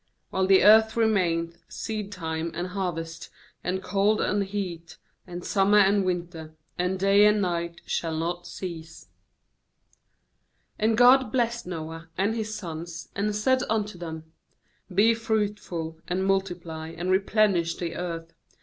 [0.33, 3.29] ^While the earth remaineth, seedtime and harvest,
[3.63, 8.47] and cold and heat, and summer and win ter, and day and night shall not
[8.47, 9.09] cease/
[10.79, 14.23] And God blessed Noah and his sons, and said unto them:
[14.91, 18.33] 'Be fruitful, and multiply, and replenish the earth.